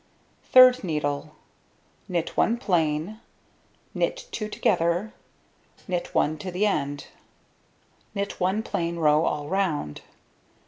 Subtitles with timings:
[0.45, 1.35] Third needle:
[2.07, 3.19] knit 1 plain,
[3.93, 5.13] knit 2 together,
[5.87, 7.05] knit 1 to the end,
[8.15, 10.01] knit 1 plain row all round.